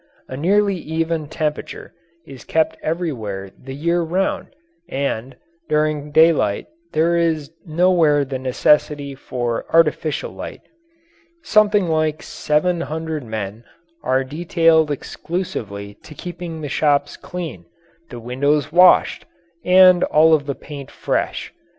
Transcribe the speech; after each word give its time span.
A 0.27 0.35
nearly 0.35 0.77
even 0.77 1.27
temperature 1.27 1.93
is 2.25 2.43
kept 2.43 2.75
everywhere 2.81 3.51
the 3.55 3.75
year 3.75 4.01
round 4.01 4.47
and, 4.89 5.35
during 5.69 6.11
daylight, 6.11 6.65
there 6.93 7.15
is 7.15 7.51
nowhere 7.67 8.25
the 8.25 8.39
necessity 8.39 9.13
for 9.13 9.63
artificial 9.69 10.31
light. 10.31 10.61
Something 11.43 11.87
like 11.87 12.23
seven 12.23 12.81
hundred 12.81 13.23
men 13.23 13.63
are 14.01 14.23
detailed 14.23 14.89
exclusively 14.89 15.93
to 16.01 16.15
keeping 16.15 16.61
the 16.61 16.67
shops 16.67 17.15
clean, 17.15 17.65
the 18.09 18.19
windows 18.19 18.71
washed, 18.71 19.27
and 19.63 20.03
all 20.05 20.33
of 20.33 20.47
the 20.47 20.55
paint 20.55 20.89
fresh. 20.89 21.53